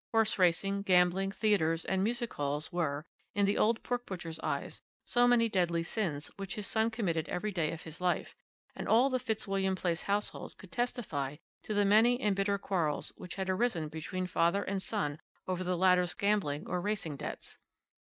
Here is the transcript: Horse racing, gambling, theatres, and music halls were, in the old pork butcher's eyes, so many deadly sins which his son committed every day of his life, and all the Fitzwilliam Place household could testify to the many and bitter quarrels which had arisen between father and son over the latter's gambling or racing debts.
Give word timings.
Horse 0.11 0.39
racing, 0.39 0.81
gambling, 0.81 1.31
theatres, 1.31 1.85
and 1.85 2.03
music 2.03 2.33
halls 2.33 2.71
were, 2.73 3.05
in 3.35 3.45
the 3.45 3.55
old 3.55 3.83
pork 3.83 4.07
butcher's 4.07 4.39
eyes, 4.39 4.81
so 5.05 5.27
many 5.27 5.47
deadly 5.47 5.83
sins 5.83 6.31
which 6.37 6.55
his 6.55 6.65
son 6.65 6.89
committed 6.89 7.29
every 7.29 7.51
day 7.51 7.69
of 7.71 7.83
his 7.83 8.01
life, 8.01 8.35
and 8.75 8.87
all 8.87 9.11
the 9.11 9.19
Fitzwilliam 9.19 9.75
Place 9.75 10.01
household 10.01 10.57
could 10.57 10.71
testify 10.71 11.35
to 11.61 11.75
the 11.75 11.85
many 11.85 12.19
and 12.19 12.35
bitter 12.35 12.57
quarrels 12.57 13.13
which 13.15 13.35
had 13.35 13.47
arisen 13.47 13.89
between 13.89 14.25
father 14.25 14.63
and 14.63 14.81
son 14.81 15.19
over 15.47 15.63
the 15.63 15.77
latter's 15.77 16.15
gambling 16.15 16.67
or 16.67 16.81
racing 16.81 17.15
debts. 17.15 17.59